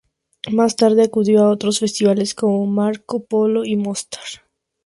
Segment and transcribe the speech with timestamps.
[0.51, 4.23] Más tarde acudió a otros festivales como Marko Polo y Mostar.